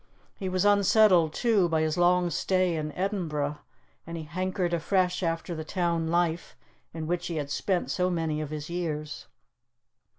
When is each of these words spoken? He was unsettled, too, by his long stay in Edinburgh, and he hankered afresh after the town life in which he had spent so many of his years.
He 0.35 0.49
was 0.49 0.65
unsettled, 0.65 1.31
too, 1.31 1.69
by 1.69 1.81
his 1.81 1.95
long 1.95 2.31
stay 2.31 2.75
in 2.75 2.91
Edinburgh, 2.93 3.59
and 4.07 4.17
he 4.17 4.23
hankered 4.23 4.73
afresh 4.73 5.21
after 5.21 5.53
the 5.53 5.63
town 5.63 6.07
life 6.07 6.57
in 6.91 7.05
which 7.05 7.27
he 7.27 7.35
had 7.35 7.51
spent 7.51 7.91
so 7.91 8.09
many 8.09 8.41
of 8.41 8.49
his 8.49 8.67
years. 8.67 9.27